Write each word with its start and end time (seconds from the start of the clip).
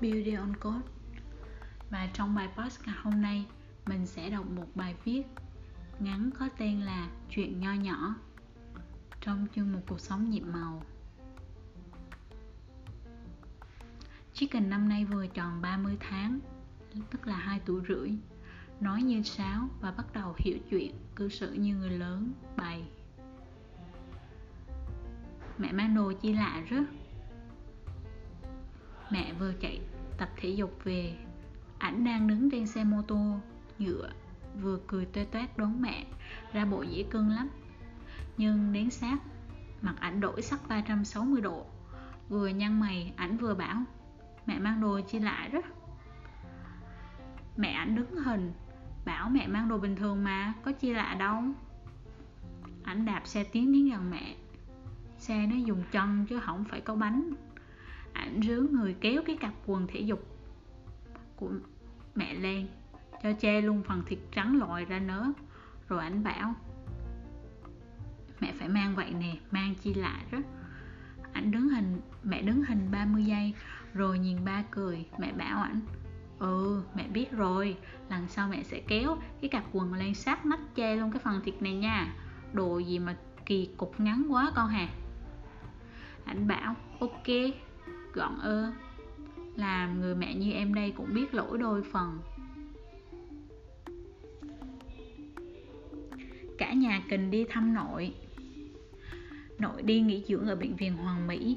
Beauty 0.00 0.34
on 0.34 0.56
Code. 0.56 0.88
Và 1.90 2.08
trong 2.12 2.34
bài 2.34 2.48
podcast 2.56 2.96
hôm 3.02 3.22
nay, 3.22 3.46
mình 3.86 4.06
sẽ 4.06 4.30
đọc 4.30 4.46
một 4.50 4.66
bài 4.74 4.94
viết 5.04 5.22
ngắn 5.98 6.30
có 6.38 6.48
tên 6.58 6.80
là 6.80 7.08
Chuyện 7.30 7.60
nho 7.60 7.72
nhỏ, 7.72 8.14
trong 9.20 9.46
chương 9.54 9.72
một 9.72 9.80
cuộc 9.88 10.00
sống 10.00 10.30
nhịp 10.30 10.40
màu. 10.40 10.82
Chicken 14.32 14.70
năm 14.70 14.88
nay 14.88 15.04
vừa 15.04 15.26
tròn 15.26 15.62
30 15.62 15.96
tháng, 16.00 16.38
tức 17.10 17.26
là 17.26 17.36
2 17.36 17.60
tuổi 17.66 17.82
rưỡi, 17.88 18.10
nói 18.80 19.02
như 19.02 19.22
sáo 19.22 19.68
và 19.80 19.90
bắt 19.90 20.06
đầu 20.12 20.34
hiểu 20.38 20.58
chuyện 20.70 20.94
cư 21.16 21.28
xử 21.28 21.52
như 21.52 21.76
người 21.76 21.90
lớn, 21.90 22.32
bày. 22.56 22.84
Mẹ 25.58 25.72
mang 25.72 25.94
đồ 25.94 26.12
chi 26.12 26.32
lạ 26.32 26.62
rất 26.68 26.84
mẹ 29.10 29.32
vừa 29.32 29.52
chạy 29.52 29.80
tập 30.18 30.28
thể 30.36 30.48
dục 30.48 30.80
về. 30.84 31.16
Ảnh 31.78 32.04
đang 32.04 32.28
đứng 32.28 32.50
trên 32.50 32.66
xe 32.66 32.84
mô 32.84 33.02
tô, 33.02 33.36
dựa 33.78 34.10
vừa 34.62 34.78
cười 34.86 35.06
toe 35.06 35.24
toét 35.24 35.58
đón 35.58 35.82
mẹ, 35.82 36.06
ra 36.52 36.64
bộ 36.64 36.82
dễ 36.82 37.02
cưng 37.10 37.28
lắm. 37.28 37.48
Nhưng 38.36 38.72
đến 38.72 38.90
sát 38.90 39.18
mặt 39.82 39.94
ảnh 40.00 40.20
đổi 40.20 40.42
sắc 40.42 40.68
360 40.68 41.40
độ. 41.40 41.66
Vừa 42.28 42.48
nhăn 42.48 42.80
mày, 42.80 43.12
ảnh 43.16 43.36
vừa 43.36 43.54
bảo, 43.54 43.82
mẹ 44.46 44.58
mang 44.58 44.80
đồ 44.80 45.00
chi 45.00 45.18
lạ 45.18 45.48
rất 45.52 45.64
mẹ 47.58 47.68
ảnh 47.68 47.94
đứng 47.94 48.16
hình, 48.16 48.52
bảo, 49.04 49.30
mẹ 49.30 49.46
mang 49.46 49.68
đồ 49.68 49.78
bình 49.78 49.96
thường 49.96 50.24
mà, 50.24 50.54
có 50.62 50.72
chi 50.72 50.92
lạ 50.92 51.16
đâu. 51.18 51.42
Ảnh 52.82 53.04
đạp 53.04 53.22
xe 53.24 53.44
tiến 53.44 53.72
đến 53.72 53.88
gần 53.90 54.10
mẹ. 54.10 54.36
Xe 55.18 55.46
nó 55.46 55.56
dùng 55.56 55.82
chân 55.92 56.26
chứ 56.28 56.40
không 56.40 56.64
phải 56.64 56.80
có 56.80 56.94
bánh 56.94 57.32
ảnh 58.18 58.40
rứa 58.42 58.60
người 58.60 58.96
kéo 59.00 59.22
cái 59.26 59.36
cặp 59.36 59.52
quần 59.66 59.86
thể 59.86 60.00
dục 60.00 60.26
của 61.36 61.50
mẹ 62.14 62.34
lên, 62.34 62.66
cho 63.22 63.32
che 63.32 63.60
luôn 63.60 63.82
phần 63.82 64.02
thịt 64.06 64.18
trắng 64.32 64.58
lòi 64.58 64.84
ra 64.84 64.98
nữa 64.98 65.32
rồi 65.88 66.00
ảnh 66.00 66.24
bảo, 66.24 66.54
mẹ 68.40 68.52
phải 68.52 68.68
mang 68.68 68.94
vậy 68.94 69.10
nè, 69.10 69.36
mang 69.50 69.74
chi 69.74 69.94
lạ 69.94 70.24
đó. 70.32 70.38
Ảnh 71.32 71.50
đứng 71.50 71.68
hình, 71.68 72.00
mẹ 72.24 72.42
đứng 72.42 72.62
hình 72.62 72.90
30 72.90 73.24
giây, 73.24 73.54
rồi 73.94 74.18
nhìn 74.18 74.44
ba 74.44 74.62
cười, 74.70 75.06
mẹ 75.18 75.32
bảo 75.32 75.62
ảnh 75.62 75.80
ừ 76.38 76.82
mẹ 76.94 77.08
biết 77.08 77.32
rồi, 77.32 77.76
lần 78.10 78.28
sau 78.28 78.48
mẹ 78.48 78.62
sẽ 78.62 78.80
kéo 78.88 79.18
cái 79.40 79.48
cặp 79.48 79.64
quần 79.72 79.94
lên 79.94 80.14
sát 80.14 80.46
nách 80.46 80.74
che 80.74 80.96
luôn 80.96 81.10
cái 81.12 81.20
phần 81.24 81.40
thịt 81.44 81.62
này 81.62 81.74
nha. 81.74 82.14
Đồ 82.52 82.78
gì 82.78 82.98
mà 82.98 83.16
kỳ 83.46 83.68
cục 83.76 84.00
ngắn 84.00 84.26
quá 84.28 84.52
con 84.54 84.68
hà 84.68 84.88
ảnh 86.24 86.48
bảo, 86.48 86.74
ok 87.00 87.26
gọn 88.18 88.38
ơ. 88.38 88.72
Làm 89.56 90.00
người 90.00 90.14
mẹ 90.14 90.34
như 90.34 90.52
em 90.52 90.74
đây 90.74 90.92
cũng 90.96 91.14
biết 91.14 91.34
lỗi 91.34 91.58
đôi 91.58 91.82
phần. 91.82 92.18
Cả 96.58 96.72
nhà 96.72 97.02
cần 97.10 97.30
đi 97.30 97.44
thăm 97.44 97.74
nội. 97.74 98.14
Nội 99.58 99.82
đi 99.82 100.00
nghỉ 100.00 100.24
dưỡng 100.28 100.48
ở 100.48 100.56
bệnh 100.56 100.76
viện 100.76 100.96
hoàng 100.96 101.26
mỹ. 101.26 101.56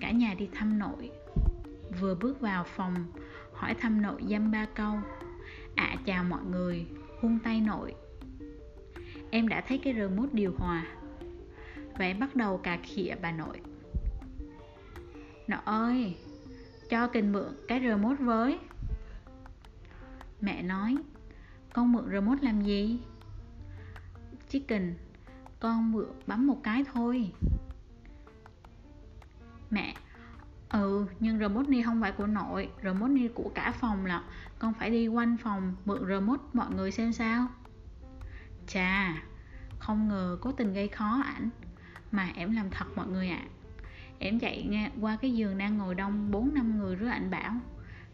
Cả 0.00 0.10
nhà 0.10 0.34
đi 0.38 0.48
thăm 0.52 0.78
nội. 0.78 1.10
Vừa 2.00 2.14
bước 2.14 2.40
vào 2.40 2.64
phòng 2.64 2.94
hỏi 3.52 3.74
thăm 3.74 4.02
nội 4.02 4.22
dăm 4.28 4.50
ba 4.50 4.66
câu. 4.74 4.94
Ạ 5.74 5.84
à, 5.84 6.02
chào 6.06 6.24
mọi 6.24 6.44
người 6.50 6.86
hung 7.20 7.38
tay 7.38 7.60
nội. 7.60 7.94
Em 9.30 9.48
đã 9.48 9.60
thấy 9.68 9.78
cái 9.78 9.94
remote 9.94 10.30
điều 10.32 10.54
hòa. 10.58 10.86
Vậy 11.98 12.14
bắt 12.14 12.36
đầu 12.36 12.58
cà 12.58 12.78
khịa 12.82 13.14
bà 13.22 13.32
nội. 13.32 13.60
Nó 15.52 15.58
ơi, 15.64 16.16
cho 16.88 17.06
kình 17.06 17.32
mượn 17.32 17.52
cái 17.68 17.80
remote 17.80 18.22
với. 18.22 18.58
Mẹ 20.40 20.62
nói, 20.62 20.96
con 21.72 21.92
mượn 21.92 22.10
remote 22.12 22.42
làm 22.42 22.62
gì? 22.62 22.98
Chicken 24.48 24.94
con 25.60 25.92
mượn 25.92 26.06
bấm 26.26 26.46
một 26.46 26.60
cái 26.62 26.84
thôi. 26.92 27.32
Mẹ 29.70 29.94
ừ 30.68 31.06
nhưng 31.20 31.38
remote 31.38 31.68
ni 31.68 31.82
không 31.82 32.00
phải 32.00 32.12
của 32.12 32.26
nội, 32.26 32.70
remote 32.82 33.12
ni 33.12 33.28
của 33.28 33.50
cả 33.54 33.72
phòng 33.80 34.06
là 34.06 34.24
con 34.58 34.74
phải 34.74 34.90
đi 34.90 35.08
quanh 35.08 35.36
phòng 35.36 35.74
mượn 35.84 36.08
remote 36.08 36.42
mọi 36.52 36.74
người 36.74 36.90
xem 36.90 37.12
sao. 37.12 37.46
Chà, 38.66 39.22
không 39.78 40.08
ngờ 40.08 40.38
cố 40.40 40.52
tình 40.52 40.72
gây 40.72 40.88
khó 40.88 41.20
ảnh, 41.24 41.50
mà 42.12 42.30
em 42.34 42.52
làm 42.52 42.70
thật 42.70 42.86
mọi 42.96 43.06
người 43.06 43.28
ạ. 43.28 43.42
à 43.42 43.61
em 44.22 44.38
chạy 44.38 44.90
qua 45.00 45.16
cái 45.16 45.34
giường 45.34 45.58
đang 45.58 45.78
ngồi 45.78 45.94
đông 45.94 46.30
bốn 46.30 46.54
năm 46.54 46.78
người 46.78 46.96
rứa 46.96 47.06
ảnh 47.06 47.30
bảo, 47.30 47.54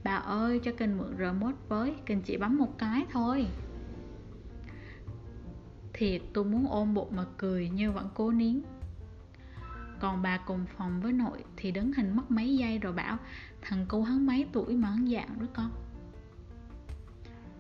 bà 0.05 0.17
ơi, 0.17 0.61
cho 0.65 0.73
kênh 0.73 0.99
mượn 0.99 1.17
remote 1.19 1.57
với 1.69 1.95
kênh 2.07 2.23
chỉ 2.23 2.37
bấm 2.37 2.59
một 2.59 2.79
cái 2.79 3.07
thôi. 3.13 3.47
Thiệt, 5.93 6.23
tôi 6.33 6.45
muốn 6.45 6.67
ôm 6.71 6.95
bụng 6.95 7.17
mà 7.17 7.25
cười 7.37 7.71
nhưng 7.75 7.95
vẫn 7.95 8.09
cố 8.15 8.31
nín. 8.31 8.61
Còn 10.01 10.23
bà 10.23 10.37
cùng 10.37 10.65
phòng 10.77 11.01
với 11.01 11.13
nội 11.13 11.45
thì 11.57 11.71
đứng 11.71 11.93
hình 11.93 12.17
mất 12.17 12.31
mấy 12.31 12.57
giây 12.57 12.79
rồi 12.79 12.93
bảo, 12.93 13.17
thằng 13.63 13.85
cô 13.89 14.03
hắn 14.03 14.27
mấy 14.27 14.47
tuổi 14.53 14.77
mà 14.77 14.89
hắn 14.89 15.07
dạng 15.07 15.39
đó 15.41 15.47
con? 15.55 15.71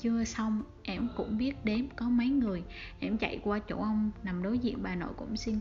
Chưa 0.00 0.24
xong, 0.24 0.62
em 0.82 1.08
cũng 1.16 1.38
biết 1.38 1.64
đếm 1.64 1.80
có 1.96 2.08
mấy 2.08 2.28
người. 2.28 2.62
Em 2.98 3.18
chạy 3.18 3.40
qua 3.44 3.58
chỗ 3.58 3.76
ông, 3.76 4.10
nằm 4.22 4.42
đối 4.42 4.58
diện 4.58 4.82
bà 4.82 4.94
nội 4.94 5.12
cũng 5.16 5.36
xin 5.36 5.58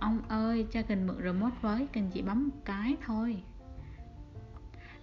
ông 0.00 0.22
ơi, 0.28 0.66
cho 0.72 0.82
kình 0.82 1.06
mượn 1.06 1.16
remote 1.22 1.56
với, 1.60 1.88
kình 1.92 2.10
chỉ 2.12 2.22
bấm 2.22 2.48
một 2.48 2.56
cái 2.64 2.96
thôi. 3.06 3.42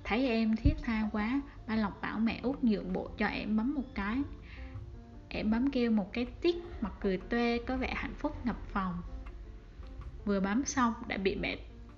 Thấy 0.04 0.28
em 0.28 0.56
thiết 0.56 0.74
tha 0.82 1.10
quá, 1.12 1.42
ba 1.68 1.76
lộc 1.76 2.02
bảo 2.02 2.20
mẹ 2.20 2.40
út 2.44 2.64
nhượng 2.64 2.94
bộ 2.94 3.10
cho 3.18 3.28
em 3.28 3.58
bấm 3.58 3.74
một 3.74 3.96
cái. 3.96 4.22
Em 5.30 5.52
bấm 5.52 5.72
kêu 5.72 5.92
một 5.92 6.14
cái 6.14 6.26
tít 6.26 6.56
mặt 6.82 6.94
cười 7.00 7.18
tuê 7.18 7.60
có 7.68 7.78
vẻ 7.78 7.94
hạnh 7.96 8.14
phúc 8.18 8.46
ngập 8.46 8.58
phòng. 8.68 9.02
Vừa 10.26 10.40
bấm 10.40 10.66
xong, 10.66 10.94
đã 11.08 11.18
bị 11.18 11.36
mẹ 11.36 11.58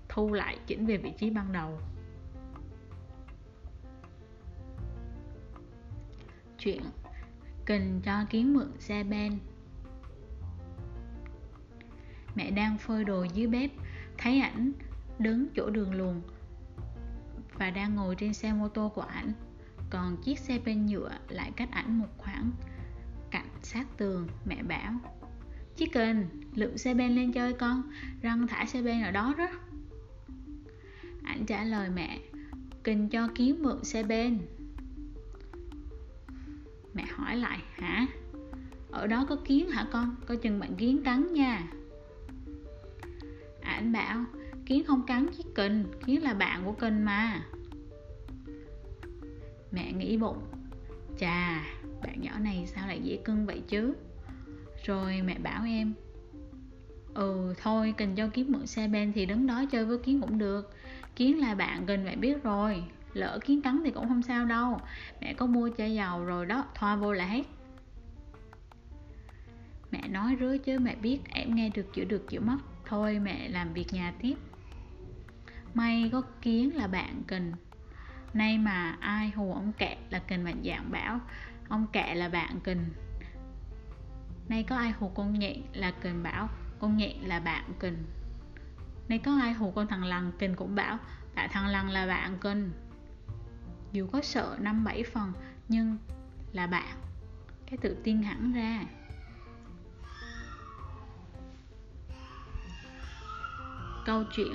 thu 0.09 0.33
lại 0.33 0.59
chỉnh 0.67 0.85
về 0.85 0.97
vị 0.97 1.13
trí 1.17 1.29
ban 1.29 1.51
đầu. 1.51 1.79
Chuyện 6.57 6.81
kình 7.66 8.01
cho 8.03 8.25
kiến 8.29 8.53
mượn 8.53 8.71
xe 8.79 9.03
ben 9.03 9.39
mẹ 12.39 12.51
đang 12.51 12.77
phơi 12.77 13.03
đồ 13.03 13.23
dưới 13.23 13.47
bếp. 13.47 13.72
Thấy 14.17 14.39
ảnh 14.39 14.72
đứng 15.19 15.47
chỗ 15.55 15.69
đường 15.69 15.94
luồn 15.94 16.22
và 17.53 17.69
đang 17.69 17.95
ngồi 17.95 18.16
trên 18.16 18.33
xe 18.33 18.53
mô 18.53 18.67
tô 18.67 18.91
của 18.95 19.01
ảnh 19.01 19.33
còn 19.89 20.17
chiếc 20.23 20.39
xe 20.39 20.59
ben 20.66 20.85
nhựa 20.85 21.11
lại 21.29 21.51
cách 21.55 21.72
ảnh 21.72 21.99
một 21.99 22.07
khoảng 22.17 22.51
cạnh 23.31 23.47
sát 23.61 23.88
tường 23.97 24.28
mẹ 24.45 24.63
bảo. 24.63 24.94
Chicken, 25.75 26.25
lượm 26.55 26.78
xe 26.78 26.94
ben 26.94 27.16
lên 27.16 27.31
chơi 27.31 27.53
con 27.53 27.83
Răng 28.22 28.47
thả 28.47 28.66
xe 28.66 28.81
ben 28.81 29.03
ở 29.03 29.11
đó 29.11 29.35
đó. 29.38 29.47
Ảnh 31.23 31.45
trả 31.45 31.63
lời 31.63 31.89
mẹ 31.89 32.19
kình 32.83 33.09
cho 33.09 33.28
kiếm 33.35 33.63
mượn 33.63 33.83
xe 33.83 34.03
ben 34.03 34.39
Mẹ 36.94 37.05
hỏi 37.11 37.35
lại 37.35 37.59
hả? 37.72 38.07
Ở 38.91 39.07
đó 39.07 39.25
có 39.29 39.35
kiến 39.45 39.69
hả 39.69 39.88
con? 39.91 40.16
Coi 40.25 40.38
chừng 40.38 40.59
bạn 40.59 40.75
kiến 40.75 41.03
cắn 41.03 41.33
nha. 41.33 41.67
À, 43.69 43.75
anh 43.75 43.91
bảo, 43.91 44.25
Kiến 44.66 44.84
không 44.88 45.06
cắn 45.06 45.28
chứ 45.38 45.44
kình, 45.56 45.85
Kiến 46.06 46.24
là 46.24 46.34
bạn 46.34 46.66
của 46.66 46.72
kình 46.72 47.06
mà. 47.06 47.41
Mẹ 49.72 49.91
nghĩ 49.91 50.18
bụng, 50.18 50.44
Chà, 51.19 51.66
Bạn 52.02 52.22
nhỏ 52.22 52.40
này 52.40 52.68
sao 52.68 52.88
lại 52.88 53.00
dễ 53.03 53.19
cưng 53.25 53.46
vậy 53.46 53.62
chứ? 53.68 53.94
Rồi 54.85 55.22
mẹ 55.22 55.40
bảo 55.40 55.63
em 55.66 55.94
Ừ 57.14 57.53
thôi 57.61 57.93
cần 57.97 58.16
cho 58.16 58.28
Kiến 58.28 58.52
mượn 58.52 58.67
xe 58.67 58.88
ben 58.88 59.14
thì 59.14 59.26
đứng 59.26 59.47
đó 59.47 59.66
chơi 59.72 59.85
với 59.85 59.97
Kiến 59.97 60.22
cũng 60.22 60.38
được. 60.38 60.73
Kiến 61.16 61.40
là 61.40 61.55
bạn 61.55 61.85
gần 61.85 62.03
mẹ 62.03 62.16
biết 62.16 62.43
rồi, 62.43 62.84
Lỡ 63.14 63.40
Kiến 63.46 63.61
cắn 63.61 63.82
thì 63.85 63.91
cũng 63.91 64.08
không 64.08 64.23
sao 64.23 64.46
đâu. 64.46 64.78
Mẹ 65.22 65.34
có 65.34 65.46
mua 65.46 65.70
chai 65.78 65.96
dầu 65.96 66.26
rồi 66.26 66.46
đó, 66.46 66.66
Thoa 66.76 66.96
vô 66.96 67.14
là 67.14 67.26
hết. 67.26 67.43
Mẹ 69.91 70.08
nói 70.08 70.38
rứa 70.40 70.58
chứ 70.58 70.79
mẹ 70.79 70.96
biết, 70.96 71.20
em 71.29 71.55
nghe 71.55 71.70
được 71.70 71.93
chịu 71.93 72.05
được 72.05 72.29
chịu 72.29 72.41
mất. 72.41 72.58
Thôi 72.90 73.20
mẹ, 73.20 73.50
làm 73.50 73.74
việc 73.74 73.94
nhà 73.94 74.14
tiếp. 74.20 74.36
May 75.74 76.09
có 76.12 76.22
Kiến 76.41 76.76
là 76.76 76.88
bạn 76.88 77.24
kình. 77.28 77.52
Nay 78.34 78.58
mà 78.58 78.97
ai 79.00 79.30
hù 79.30 79.53
ông 79.53 79.74
kẹ 79.78 79.97
là 80.09 80.20
kình 80.20 80.44
mạnh 80.44 80.62
dạng 80.66 80.91
bảo, 80.91 81.20
Ông 81.70 81.88
kẹ 81.94 82.16
là 82.16 82.30
bạn 82.30 82.59
kình. 82.64 82.86
Nay 84.47 84.64
có 84.64 84.76
ai 84.76 84.91
hù 84.91 85.09
con 85.09 85.40
nhện 85.40 85.62
là 85.74 85.91
kình 85.91 86.24
bảo, 86.24 86.50
Con 86.80 86.97
nhện 86.97 87.18
là 87.18 87.40
bạn 87.40 87.64
kình. 87.80 87.97
Nay 89.08 89.20
có 89.20 89.38
ai 89.41 89.53
hù 89.53 89.72
con 89.72 89.88
thằng 89.88 90.03
lằn, 90.03 90.32
kình 90.40 90.56
cũng 90.56 90.76
bảo 90.76 90.97
bạn 91.36 91.50
thằng 91.52 91.68
lằn 91.68 91.88
là 91.90 92.08
bạn 92.08 92.38
kình. 92.41 92.72
Dù 93.91 94.08
có 94.08 94.22
sợ 94.22 94.58
năm 94.59 94.84
bảy 94.84 95.03
phần, 95.03 95.34
Nhưng 95.68 95.97
là 96.52 96.68
bạn. 96.68 96.97
Cái 97.66 97.78
tự 97.82 97.97
tin 98.03 98.24
hẳn 98.24 98.53
ra. 98.53 98.86
Câu 104.09 104.23
chuyện, 104.32 104.53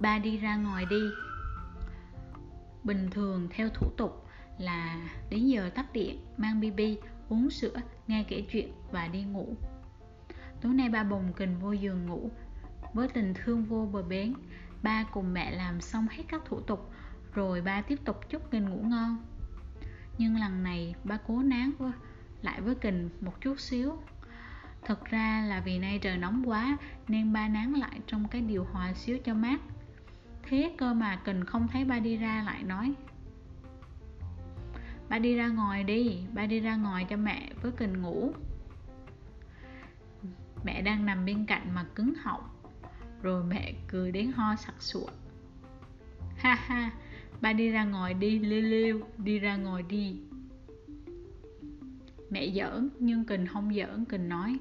Ba 0.00 0.18
đi 0.18 0.36
ra 0.36 0.56
ngoài 0.56 0.86
đi. 0.90 1.02
Bình 2.84 3.10
thường 3.10 3.48
theo 3.50 3.68
thủ 3.68 3.90
tục 3.96 4.26
là 4.58 5.08
đến 5.30 5.46
giờ 5.46 5.70
tắt 5.74 5.92
điện, 5.92 6.20
mang 6.36 6.60
bb 6.60 6.80
uống 7.28 7.50
sữa, 7.50 7.74
nghe 8.06 8.24
kể 8.28 8.44
chuyện 8.50 8.72
và 8.90 9.08
đi 9.08 9.22
ngủ. 9.22 9.56
Tối 10.60 10.74
nay 10.74 10.88
ba 10.88 11.04
bồng 11.04 11.32
kình 11.32 11.58
vô 11.58 11.72
giường 11.72 12.06
ngủ. 12.06 12.30
Với 12.94 13.08
tình 13.08 13.34
thương 13.34 13.64
vô 13.64 13.88
bờ 13.92 14.02
bến, 14.02 14.34
ba 14.82 15.04
cùng 15.12 15.34
mẹ 15.34 15.50
làm 15.50 15.80
xong 15.80 16.06
hết 16.10 16.22
các 16.28 16.42
thủ 16.44 16.60
tục, 16.60 16.90
rồi 17.34 17.60
ba 17.60 17.82
tiếp 17.82 17.98
tục 18.04 18.30
chúc 18.30 18.50
kình 18.50 18.68
ngủ 18.68 18.82
ngon. 18.82 19.16
Nhưng 20.18 20.36
lần 20.36 20.62
này 20.62 20.94
ba 21.04 21.18
cố 21.26 21.42
nán 21.42 21.70
lại 22.42 22.60
với 22.60 22.74
kình 22.74 23.08
một 23.20 23.40
chút 23.40 23.60
xíu 23.60 23.98
thật 24.84 25.04
ra 25.04 25.44
là 25.48 25.60
vì 25.60 25.78
nay 25.78 25.98
trời 25.98 26.16
nóng 26.16 26.42
quá 26.48 26.78
nên 27.08 27.32
ba 27.32 27.48
nán 27.48 27.72
lại 27.72 28.00
trong 28.06 28.28
cái 28.28 28.40
điều 28.40 28.64
hòa 28.64 28.92
xíu 28.94 29.18
cho 29.18 29.34
mát. 29.34 29.60
Thế 30.42 30.74
cơ 30.78 30.94
mà 30.94 31.16
kình 31.24 31.44
không 31.44 31.68
thấy 31.68 31.84
ba 31.84 31.98
đi 31.98 32.16
ra 32.16 32.42
lại 32.42 32.62
nói, 32.62 32.94
ba 35.08 35.18
đi 35.18 35.34
ra 35.34 35.48
ngồi 35.48 35.84
đi, 35.84 36.22
ba 36.34 36.46
đi 36.46 36.60
ra 36.60 36.76
ngồi 36.76 37.04
cho 37.04 37.16
mẹ 37.16 37.50
với 37.62 37.72
kình 37.72 38.02
ngủ. 38.02 38.32
Mẹ 40.64 40.82
đang 40.82 41.06
nằm 41.06 41.24
bên 41.24 41.46
cạnh 41.46 41.74
mà 41.74 41.84
cứng 41.94 42.14
họng, 42.14 42.48
rồi 43.22 43.44
mẹ 43.44 43.72
cười 43.88 44.12
đến 44.12 44.32
ho 44.32 44.56
sặc 44.56 44.74
sụa. 44.78 45.08
Ha 46.36 46.54
ha, 46.54 46.90
ba 47.40 47.52
đi 47.52 47.70
ra 47.70 47.84
ngồi 47.84 48.14
đi, 48.14 48.38
liêu 48.38 48.62
liêu, 48.62 49.00
đi 49.18 49.38
ra 49.38 49.56
ngồi 49.56 49.82
đi 49.82 50.20
mẹ 52.30 52.46
giỡn, 52.46 52.88
nhưng 52.98 53.24
kình 53.24 53.46
không 53.46 53.74
giỡn, 53.74 54.04
kình 54.04 54.28
nói, 54.28 54.58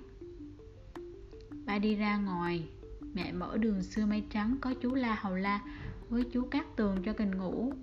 ba 1.66 1.80
đi 1.80 1.96
ra 1.96 2.18
ngoài, 2.18 2.68
mẹ 3.14 3.32
mở 3.32 3.58
đường 3.58 3.84
xưa 3.84 4.06
mây 4.06 4.24
trắng, 4.30 4.58
có 4.62 4.74
chú 4.82 4.94
la 4.94 5.16
hầu 5.22 5.36
la 5.36 5.62
với 6.10 6.24
chú 6.32 6.44
cát 6.44 6.76
tường 6.76 6.98
cho 7.06 7.14
kình 7.14 7.32
ngủ. 7.38 7.74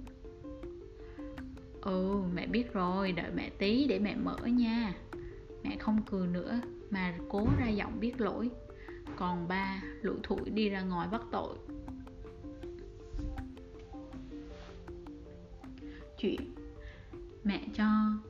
Ừ 1.81 2.23
mẹ 2.35 2.47
biết 2.47 2.73
rồi, 2.73 3.13
đợi 3.13 3.31
mẹ 3.35 3.51
tí 3.59 3.87
để 3.87 3.99
mẹ 3.99 4.15
mở 4.15 4.37
nha. 4.37 4.95
Mẹ 5.63 5.77
không 5.77 6.03
cười 6.11 6.27
nữa, 6.27 6.61
mà 6.91 7.15
cố 7.29 7.47
ra 7.59 7.69
giọng 7.69 8.01
biết 8.01 8.21
lỗi, 8.21 8.51
còn 9.17 9.49
ba 9.49 9.83
lủi 10.03 10.17
thủi 10.23 10.51
đi 10.51 10.69
ra 10.69 10.83
ngoài 10.83 11.09
bắt 11.13 11.23
tội. 11.31 11.57
Chuyện 16.19 16.41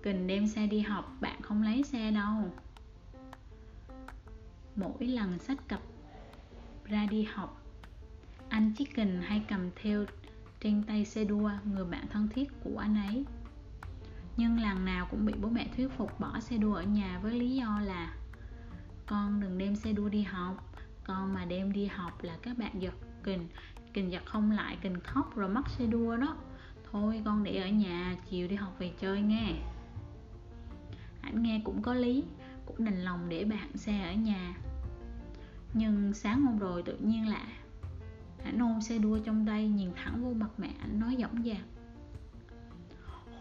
kình 0.04 0.26
đem 0.26 0.46
xe 0.46 0.66
đi 0.66 0.80
học 0.80 1.16
bạn 1.20 1.42
không 1.42 1.62
lấy 1.62 1.82
xe 1.82 2.10
đâu. 2.10 2.50
Mỗi 4.76 5.06
lần 5.06 5.38
sách 5.38 5.68
cặp 5.68 5.80
ra 6.84 7.06
đi 7.10 7.22
học 7.22 7.62
anh 8.48 8.72
chicken 8.78 9.22
hay 9.22 9.42
cầm 9.48 9.70
theo 9.82 10.04
trên 10.60 10.82
tay 10.82 11.04
xe 11.04 11.24
đua 11.24 11.50
người 11.64 11.84
bạn 11.84 12.06
thân 12.10 12.28
thiết 12.28 12.52
của 12.64 12.78
anh 12.78 12.96
ấy. 13.08 13.24
Nhưng 14.36 14.60
lần 14.60 14.84
nào 14.84 15.06
cũng 15.10 15.26
bị 15.26 15.34
bố 15.42 15.48
mẹ 15.48 15.68
thuyết 15.76 15.88
phục 15.96 16.20
bỏ 16.20 16.40
xe 16.40 16.56
đua 16.56 16.74
ở 16.74 16.82
nhà 16.82 17.18
với 17.22 17.32
lý 17.32 17.54
do 17.54 17.80
là 17.84 18.14
con 19.06 19.40
đừng 19.40 19.58
đem 19.58 19.76
xe 19.76 19.92
đua 19.92 20.08
đi 20.08 20.22
học 20.22 20.74
con 21.04 21.34
mà 21.34 21.44
đem 21.44 21.72
đi 21.72 21.86
học 21.86 22.22
là 22.22 22.36
các 22.42 22.58
bạn 22.58 22.72
giật 22.78 22.94
kình 23.22 23.48
kình 23.92 24.12
giật 24.12 24.22
không 24.26 24.50
lại, 24.50 24.78
kình 24.82 25.00
khóc 25.00 25.36
rồi 25.36 25.48
mất 25.48 25.68
xe 25.68 25.86
đua 25.86 26.16
đó. 26.16 26.36
Thôi 26.92 27.22
con 27.24 27.44
để 27.44 27.56
ở 27.56 27.68
nhà, 27.68 28.16
chiều 28.30 28.48
đi 28.48 28.56
học 28.56 28.76
về 28.78 28.92
chơi 29.00 29.20
nghe. 29.20 29.52
Anh 31.24 31.42
nghe 31.42 31.60
cũng 31.64 31.82
có 31.82 31.94
lý, 31.94 32.24
cũng 32.66 32.84
đành 32.84 33.04
lòng 33.04 33.28
để 33.28 33.44
bạn 33.44 33.76
xe 33.76 34.02
ở 34.02 34.12
nhà. 34.12 34.56
Nhưng 35.74 36.14
sáng 36.14 36.42
hôm 36.42 36.58
rồi 36.58 36.82
tự 36.82 36.96
nhiên 36.96 37.28
lạ. 37.28 37.46
Anh 38.44 38.58
ôm 38.58 38.80
xe 38.80 38.98
đua 38.98 39.18
trong 39.18 39.46
tay, 39.46 39.68
nhìn 39.68 39.90
thẳng 39.94 40.22
vô 40.24 40.32
mặt 40.32 40.50
mẹ, 40.58 40.70
anh 40.80 41.00
nói 41.00 41.16
dõng 41.18 41.42
dạc 41.44 41.64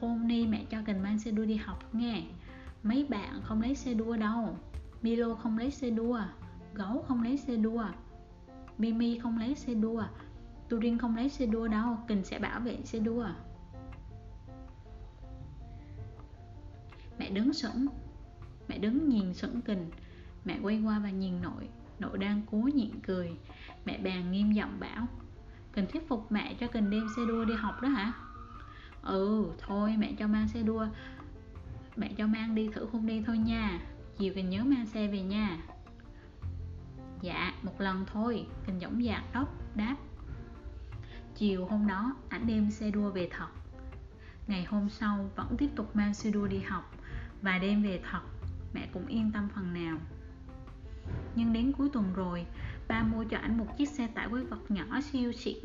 hôm 0.03 0.27
nay 0.27 0.47
mẹ 0.47 0.65
cho 0.69 0.77
cần 0.85 1.03
mang 1.03 1.19
xe 1.19 1.31
đua 1.31 1.45
đi 1.45 1.55
học 1.55 1.95
nghe. 1.95 2.23
Mấy 2.83 3.05
bạn 3.09 3.41
không 3.43 3.61
lấy 3.61 3.75
xe 3.75 3.93
đua 3.93 4.17
đâu. 4.17 4.57
Milo 5.01 5.35
không 5.35 5.57
lấy 5.57 5.71
xe 5.71 5.89
đua. 5.89 6.21
Gấu 6.73 7.05
không 7.07 7.23
lấy 7.23 7.37
xe 7.37 7.55
đua. 7.55 7.85
Mimi 8.77 9.19
không 9.19 9.37
lấy 9.37 9.55
xe 9.55 9.73
đua. 9.73 10.03
Turin 10.69 10.97
không 10.97 11.15
lấy 11.15 11.29
xe 11.29 11.45
đua 11.45 11.67
đâu. 11.67 11.97
Kình 12.07 12.23
sẽ 12.23 12.39
bảo 12.39 12.59
vệ 12.59 12.77
xe 12.83 12.99
đua. 12.99 13.27
Mẹ 17.19 17.29
đứng 17.29 17.53
sững. 17.53 17.87
Mẹ 18.67 18.77
đứng 18.77 19.09
nhìn 19.09 19.33
sững 19.33 19.61
kình. 19.61 19.91
Mẹ 20.45 20.59
quay 20.61 20.81
qua 20.81 20.99
và 20.99 21.09
nhìn 21.09 21.41
nội. 21.41 21.69
Nội 21.99 22.17
đang 22.17 22.41
cố 22.51 22.57
nhịn 22.57 22.99
cười. 22.99 23.37
Mẹ 23.85 23.97
bèn 23.97 24.31
nghiêm 24.31 24.51
giọng 24.51 24.79
bảo, 24.79 25.07
kình 25.73 25.85
thuyết 25.87 26.07
phục 26.07 26.31
mẹ 26.31 26.53
cho 26.59 26.67
kình 26.67 26.89
đem 26.89 27.07
xe 27.15 27.21
đua 27.27 27.45
đi 27.45 27.53
học 27.53 27.81
đó 27.81 27.89
hả? 27.89 28.13
Ừ 29.01 29.45
thôi, 29.59 29.95
mẹ 29.97 30.13
cho 30.19 30.27
mang 30.27 30.47
xe 30.47 30.61
đua. 30.61 30.87
Mẹ 31.95 32.13
cho 32.17 32.27
mang 32.27 32.55
đi 32.55 32.69
thử 32.73 32.87
hôm 32.91 33.07
đi 33.07 33.23
thôi 33.25 33.37
nha. 33.37 33.79
Chiều 34.17 34.33
kình 34.35 34.49
nhớ 34.49 34.63
mang 34.63 34.85
xe 34.85 35.07
về 35.07 35.21
nha. 35.21 35.57
Dạ 37.21 37.53
một 37.61 37.81
lần 37.81 38.05
thôi. 38.05 38.47
Kình 38.67 38.79
dõng 38.79 39.03
dạc 39.03 39.23
đốc, 39.33 39.75
đáp. 39.75 39.95
Chiều 41.35 41.65
hôm 41.65 41.87
đó, 41.87 42.15
ảnh 42.29 42.47
đem 42.47 42.71
xe 42.71 42.91
đua 42.91 43.09
về 43.09 43.29
thật. 43.31 43.47
Ngày 44.47 44.65
hôm 44.65 44.89
sau, 44.89 45.29
vẫn 45.35 45.55
tiếp 45.57 45.69
tục 45.75 45.95
mang 45.95 46.13
xe 46.13 46.31
đua 46.31 46.47
đi 46.47 46.59
học 46.59 46.91
và 47.43 47.57
đem 47.57 47.83
về 47.83 47.99
thật, 48.11 48.21
mẹ 48.73 48.89
cũng 48.93 49.07
yên 49.07 49.31
tâm 49.33 49.47
phần 49.55 49.73
nào. 49.73 49.97
Nhưng 51.35 51.53
đến 51.53 51.71
cuối 51.77 51.89
tuần 51.93 52.13
rồi, 52.15 52.45
ba 52.87 53.03
mua 53.03 53.23
cho 53.23 53.37
ảnh 53.37 53.57
một 53.57 53.77
chiếc 53.77 53.89
xe 53.89 54.07
tải 54.07 54.27
quái 54.29 54.43
vật 54.43 54.71
nhỏ 54.71 55.01
siêu 55.01 55.31
xịn, 55.31 55.57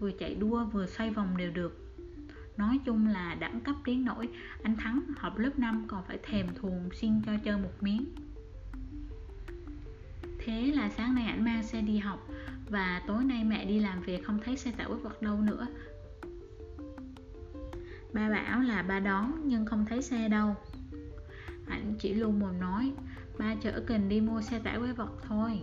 vừa 0.00 0.10
chạy 0.12 0.34
đua 0.34 0.64
vừa 0.64 0.86
xoay 0.86 1.10
vòng 1.10 1.36
đều 1.36 1.50
được. 1.50 1.80
Nói 2.56 2.80
chung 2.84 3.06
là 3.06 3.34
đẳng 3.34 3.60
cấp 3.60 3.76
đến 3.84 4.04
nỗi, 4.04 4.28
anh 4.62 4.76
thắng 4.76 5.00
học 5.16 5.38
lớp 5.38 5.58
5 5.58 5.84
còn 5.88 6.04
phải 6.08 6.18
thèm 6.22 6.46
thuồng 6.54 6.88
xin 6.92 7.22
cho 7.26 7.32
chơi 7.44 7.58
một 7.58 7.72
miếng. 7.80 8.04
Thế 10.38 10.72
là 10.74 10.90
sáng 10.90 11.14
nay 11.14 11.24
ảnh 11.24 11.44
mang 11.44 11.62
xe 11.62 11.80
đi 11.80 11.98
học 11.98 12.28
và 12.68 13.02
tối 13.06 13.24
nay 13.24 13.44
mẹ 13.44 13.64
đi 13.64 13.80
làm 13.80 14.02
về 14.02 14.20
không 14.24 14.40
thấy 14.44 14.56
xe 14.56 14.70
tải 14.70 14.86
quái 14.86 15.00
vật 15.00 15.22
đâu 15.22 15.40
nữa. 15.40 15.66
Ba 18.12 18.30
bảo 18.30 18.60
là 18.60 18.82
ba 18.82 19.00
đón 19.00 19.40
nhưng 19.44 19.66
không 19.66 19.84
thấy 19.88 20.02
xe 20.02 20.28
đâu 20.28 20.56
ảnh 21.66 21.94
chỉ 21.98 22.14
luôn 22.14 22.40
mồm 22.40 22.60
nói, 22.60 22.92
ba 23.38 23.54
chở 23.62 23.80
kình 23.86 24.08
đi 24.08 24.20
mua 24.20 24.40
xe 24.40 24.58
tải 24.58 24.78
quái 24.78 24.92
vật 24.92 25.10
thôi. 25.22 25.60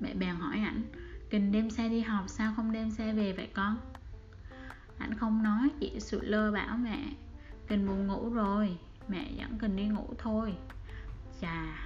Mẹ 0.00 0.14
bèn 0.14 0.34
hỏi 0.34 0.58
ảnh, 0.58 0.82
kình 1.30 1.52
đem 1.52 1.70
xe 1.70 1.88
đi 1.88 2.00
học, 2.00 2.24
sao 2.28 2.52
không 2.56 2.72
đem 2.72 2.90
xe 2.90 3.12
về 3.12 3.32
vậy 3.32 3.48
con? 3.54 3.76
Ảnh 4.98 5.14
không 5.14 5.42
nói, 5.42 5.68
chỉ 5.80 6.00
sụt 6.00 6.24
lơ 6.24 6.52
bảo 6.52 6.76
mẹ, 6.76 7.12
kình 7.68 7.86
buồn 7.86 8.06
ngủ 8.06 8.30
rồi, 8.30 8.78
mẹ 9.08 9.30
dẫn 9.38 9.58
kình 9.58 9.76
đi 9.76 9.86
ngủ 9.86 10.14
thôi. 10.18 10.54
Chà, 11.40 11.78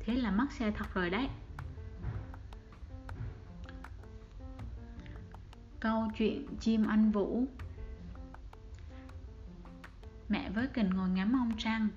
thế 0.00 0.16
là 0.16 0.30
mất 0.30 0.46
xe 0.52 0.70
thật 0.70 0.94
rồi 0.94 1.10
đấy. 1.10 1.28
Câu 5.80 6.08
chuyện 6.18 6.46
chim 6.60 6.86
anh 6.86 7.10
vũ 7.10 7.46
mẹ 10.30 10.50
với 10.50 10.66
kình 10.66 10.90
ngồi 10.90 11.08
ngắm 11.08 11.32
ông 11.32 11.52
trăng. 11.58 11.88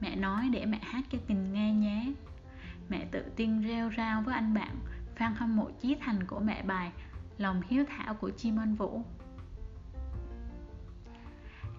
Mẹ 0.00 0.16
nói 0.16 0.48
để 0.52 0.66
mẹ 0.66 0.78
hát 0.82 1.04
cho 1.10 1.18
kình 1.28 1.52
nghe 1.52 1.72
nhé. 1.72 2.12
Mẹ 2.88 3.06
tự 3.10 3.22
tin 3.36 3.62
reo 3.62 3.90
rao 3.96 4.22
với 4.22 4.34
anh 4.34 4.54
bạn, 4.54 4.76
Phan 5.16 5.34
hâm 5.34 5.56
mộ 5.56 5.70
chí 5.80 5.96
thành 6.00 6.26
của 6.26 6.40
mẹ 6.40 6.62
bài 6.62 6.92
Lòng 7.38 7.62
hiếu 7.68 7.84
thảo 7.88 8.14
của 8.14 8.30
chim 8.30 8.56
anh 8.60 8.74
vũ. 8.74 9.02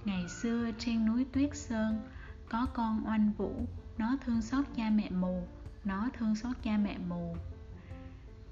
Ngày 0.06 0.30
xưa 0.30 0.72
trên 0.80 1.06
núi 1.06 1.26
Tuyết 1.34 1.56
Sơn, 1.56 2.02
Có 2.50 2.66
con 2.74 3.04
oanh 3.08 3.32
vũ, 3.38 3.68
Nó 3.98 4.18
thương 4.26 4.42
xót 4.42 4.66
cha 4.76 4.90
mẹ 4.90 5.10
mù, 5.10 5.48
Nó 5.84 6.10
thương 6.14 6.36
xót 6.36 6.56
cha 6.64 6.78
mẹ 6.78 6.98
mù. 7.10 7.36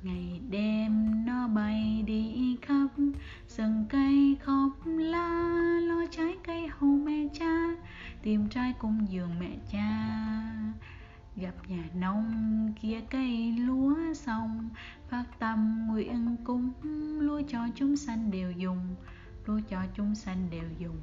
Ngày 0.04 0.42
đêm 0.50 1.26
nó 1.26 1.48
bay 1.48 2.04
đi 2.08 2.58
khắp 2.62 2.88
rừng 3.48 3.86
cây 3.90 4.38
khóc 4.44 4.70
lá 4.86 5.62
tìm 8.34 8.50
trai 8.50 8.74
cùng 8.80 9.06
giường 9.10 9.40
mẹ 9.40 9.50
cha. 9.72 10.13
Gặp 11.36 11.54
nhà 11.68 11.84
nông, 11.94 12.74
kia 12.82 13.02
cây 13.10 13.52
lúa 13.52 14.13
xong, 14.13 14.70
phát 15.10 15.24
tâm 15.40 15.88
nguyện 15.88 16.36
cúng. 16.44 16.72
Lúa 17.20 17.42
cho 17.48 17.68
chúng 17.75 17.98
sanh 17.98 18.32
đều 18.32 18.52
dùng, 18.52 18.96
lúa 19.46 19.60
cho 19.70 19.78
chúng 19.96 20.16
sanh 20.16 20.50
đều 20.50 20.70
dùng. 20.80 20.98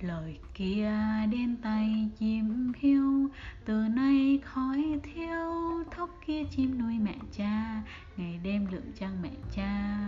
Lời 0.00 0.38
kia 0.54 0.92
đến 1.30 1.56
tay 1.62 2.10
chim 2.18 2.72
hiu, 2.78 3.30
từ 3.64 3.88
nay 3.88 4.40
khói 4.44 5.00
thiêu, 5.02 5.84
thóc 5.90 6.10
kia 6.26 6.44
chim 6.50 6.78
nuôi 6.78 6.98
mẹ 6.98 7.16
cha. 7.32 7.82
Ngày 8.16 8.40
đêm 8.42 8.66
lượng 8.70 8.92
trăng 8.98 9.22
mẹ 9.22 9.32
cha. 9.52 9.98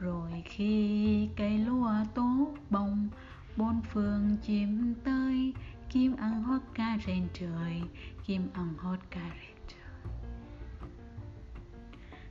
Rồi 0.00 0.42
khi 0.44 1.28
cây 1.36 1.58
lúa 1.58 1.92
tốt 2.14 2.54
bông 2.70 3.08
bốn 3.56 3.82
phương 3.92 4.36
chim 4.42 4.94
tới, 5.04 5.52
kim 5.90 6.16
ăn 6.16 6.42
hót 6.42 6.60
ca 6.74 6.98
rền 7.06 7.28
trời, 7.34 7.82
kim 8.26 8.48
ăn 8.52 8.74
hót 8.78 8.98
ca 9.10 9.20
rền 9.20 9.56
trời. 9.68 10.12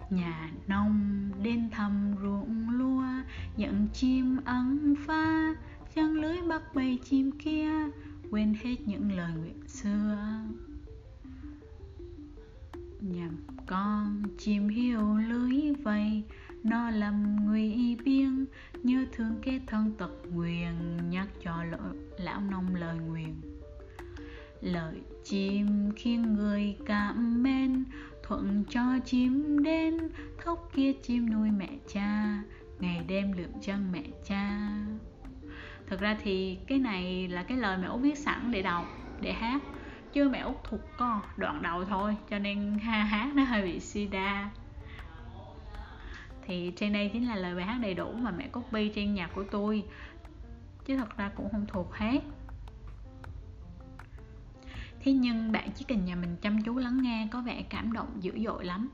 Nhà 0.09 0.51
nông 0.67 1.29
đến 1.43 1.69
thăm 1.71 2.15
ruộng 2.21 2.69
lúa 2.69 3.05
nhận 3.57 3.87
chim 3.93 4.37
ăn 4.45 4.95
pha, 5.05 5.55
chân 5.95 6.13
lưới 6.21 6.37
bắt 6.49 6.61
bầy 6.75 6.99
chim 7.03 7.31
kia, 7.31 7.71
quên 8.31 8.55
hết 8.63 8.75
những 8.85 9.11
lời 9.11 9.33
nguyện 9.33 9.67
xưa. 9.67 10.17
Nhằm 13.01 13.37
con 13.65 14.23
chim 14.37 14.67
hiu 14.67 15.17
lưới 15.17 15.73
vây 15.83 16.23
nó 16.63 16.89
lầm 16.89 17.35
nguy 17.45 17.95
biên 18.05 18.45
như 18.85 19.07
thương 19.11 19.35
kết 19.41 19.59
thân 19.67 19.91
tật 19.97 20.11
nguyền 20.31 20.73
nhắc 21.09 21.27
cho 21.43 21.63
lão 22.17 22.41
nông 22.41 22.75
lời 22.75 22.97
nguyền. 22.97 23.41
Lời 24.61 25.01
chim 25.23 25.91
khiến 25.95 26.33
người 26.33 26.77
cảm 26.85 27.43
mến, 27.43 27.83
thuận 28.23 28.63
cho 28.69 28.81
chim 29.05 29.63
đến 29.63 29.97
thốc 30.43 30.71
kia 30.73 30.93
chim 30.93 31.29
nuôi 31.33 31.51
mẹ 31.51 31.69
cha, 31.87 32.41
ngày 32.79 33.03
đêm 33.07 33.31
lượm 33.31 33.49
chân 33.61 33.91
mẹ 33.91 34.03
cha. 34.25 34.59
Thực 35.87 35.99
ra 35.99 36.17
thì 36.23 36.57
cái 36.67 36.79
này 36.79 37.27
là 37.27 37.43
cái 37.43 37.57
lời 37.57 37.77
mẹ 37.77 37.87
út 37.87 38.01
viết 38.01 38.17
sẵn 38.17 38.51
để 38.51 38.61
đọc, 38.61 38.85
để 39.21 39.33
hát, 39.33 39.61
chứ 40.13 40.29
mẹ 40.29 40.39
út 40.39 40.55
thuộc 40.63 40.81
có 40.97 41.21
đoạn 41.37 41.61
đầu 41.61 41.85
thôi, 41.85 42.15
cho 42.29 42.39
nên 42.39 42.79
ha 42.79 43.03
hát 43.03 43.35
nó 43.35 43.43
hơi 43.43 43.61
bị 43.61 43.79
sida 43.79 44.49
thì 46.47 46.73
trên 46.75 46.93
đây 46.93 47.09
chính 47.13 47.27
là 47.27 47.35
lời 47.35 47.55
bài 47.55 47.65
hát 47.65 47.77
đầy 47.81 47.93
đủ 47.93 48.11
mà 48.11 48.31
mẹ 48.31 48.47
copy 48.47 48.89
trên 48.89 49.13
nhạc 49.13 49.29
của 49.35 49.43
tôi. 49.51 49.83
Chứ 50.85 50.97
thật 50.97 51.17
ra 51.17 51.31
cũng 51.35 51.49
không 51.51 51.65
thuộc 51.67 51.93
hết. 51.93 52.19
Thế 54.99 55.13
nhưng 55.13 55.51
bạn 55.51 55.69
chỉ 55.75 55.85
cần 55.87 56.05
nhà 56.05 56.15
mình 56.15 56.35
chăm 56.41 56.63
chú 56.63 56.77
lắng 56.77 57.01
nghe, 57.01 57.27
có 57.31 57.41
vẻ 57.41 57.63
cảm 57.69 57.93
động 57.93 58.07
dữ 58.19 58.31
dội 58.45 58.65
lắm. 58.65 58.89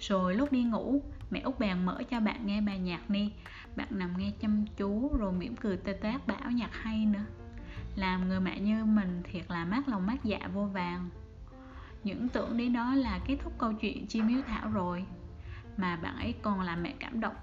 Rồi 0.00 0.34
lúc 0.34 0.52
đi 0.52 0.62
ngủ, 0.62 1.02
mẹ 1.30 1.40
út 1.40 1.58
bèn 1.58 1.86
mở 1.86 2.02
cho 2.10 2.20
bạn 2.20 2.46
nghe 2.46 2.60
bài 2.60 2.78
nhạc 2.78 3.10
đi. 3.10 3.32
Bạn 3.76 3.88
nằm 3.90 4.18
nghe 4.18 4.32
chăm 4.40 4.64
chú 4.76 5.10
rồi 5.18 5.32
mỉm 5.32 5.56
cười 5.56 5.76
tê 5.76 5.92
tát 5.92 6.26
bảo 6.26 6.50
nhạc 6.50 6.70
hay 6.72 7.06
nữa. 7.06 7.24
Làm 7.96 8.28
người 8.28 8.40
mẹ 8.40 8.60
như 8.60 8.84
mình 8.84 9.22
thiệt 9.32 9.50
là 9.50 9.64
mát 9.64 9.88
lòng 9.88 10.06
mát 10.06 10.24
dạ 10.24 10.48
vô 10.54 10.64
vàng. 10.64 11.08
Những 12.04 12.28
tưởng 12.28 12.56
đến 12.56 12.72
đó 12.72 12.94
là 12.94 13.20
kết 13.26 13.36
thúc 13.42 13.52
câu 13.58 13.72
chuyện 13.72 14.06
chim 14.06 14.26
hiếu 14.26 14.42
thảo 14.46 14.70
rồi 14.70 15.04
mà 15.76 15.96
bạn 15.96 16.16
ấy 16.16 16.34
còn 16.42 16.60
làm 16.60 16.82
mẹ 16.82 16.94
cảm 16.98 17.20
động 17.20 17.34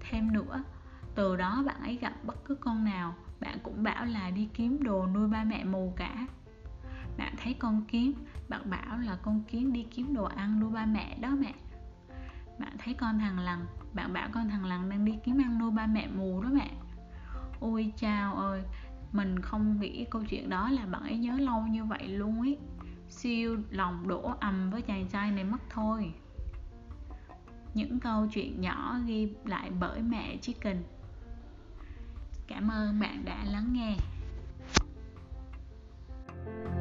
thêm 0.00 0.32
nữa. 0.32 0.62
Từ 1.14 1.36
đó 1.36 1.62
bạn 1.66 1.80
ấy 1.82 1.96
gặp 1.96 2.12
bất 2.24 2.44
cứ 2.44 2.54
con 2.54 2.84
nào, 2.84 3.14
bạn 3.40 3.58
cũng 3.62 3.82
bảo 3.82 4.04
là 4.04 4.30
đi 4.30 4.48
kiếm 4.54 4.82
đồ 4.82 5.06
nuôi 5.06 5.28
ba 5.28 5.44
mẹ 5.44 5.64
mù 5.64 5.92
cả. 5.96 6.26
Bạn 7.18 7.34
thấy 7.36 7.54
con 7.54 7.84
kiến 7.84 8.12
bạn 8.48 8.70
bảo 8.70 8.98
là 8.98 9.16
con 9.22 9.42
kiến 9.42 9.72
đi 9.72 9.86
kiếm 9.90 10.14
đồ 10.14 10.24
ăn 10.24 10.60
nuôi 10.60 10.70
ba 10.70 10.86
mẹ 10.86 11.18
đó 11.20 11.28
mẹ. 11.28 11.54
Bạn 12.58 12.76
thấy 12.78 12.94
con 12.94 13.18
thằng 13.18 13.38
lằn 13.38 13.66
bạn 13.92 14.12
bảo 14.12 14.28
con 14.32 14.48
thằng 14.48 14.64
lằn 14.64 14.90
đang 14.90 15.04
đi 15.04 15.18
kiếm 15.24 15.38
ăn 15.40 15.58
nuôi 15.58 15.70
ba 15.70 15.86
mẹ 15.86 16.08
mù 16.16 16.42
đó 16.42 16.48
mẹ. 16.52 16.70
Ôi 17.60 17.92
chào 17.96 18.34
ơi, 18.34 18.62
mình 19.12 19.40
không 19.40 19.80
nghĩ 19.80 20.04
câu 20.10 20.24
chuyện 20.24 20.48
đó 20.48 20.70
là 20.70 20.86
bạn 20.86 21.02
ấy 21.02 21.18
nhớ 21.18 21.38
lâu 21.38 21.66
như 21.66 21.84
vậy 21.84 22.08
luôn 22.08 22.40
ấy. 22.40 22.58
Siêu 23.08 23.56
lòng 23.70 24.08
đổ 24.08 24.34
ầm 24.40 24.70
với 24.70 24.82
chàng 24.82 25.08
trai 25.08 25.30
này 25.30 25.44
mất 25.44 25.60
thôi 25.70 26.14
những 27.74 28.00
câu 28.00 28.26
chuyện 28.32 28.60
nhỏ 28.60 28.98
ghi 29.06 29.28
lại 29.44 29.70
bởi 29.80 30.02
mẹ 30.02 30.36
Chicken. 30.36 30.82
Cảm 32.46 32.68
ơn 32.68 33.00
bạn 33.00 33.24
đã 33.24 33.44
lắng 33.44 33.72
nghe. 33.72 33.96
thank 36.44 36.68
you 36.68 36.73